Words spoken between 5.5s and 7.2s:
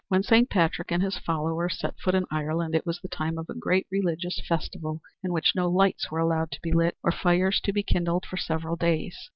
no lights were allowed to be lit or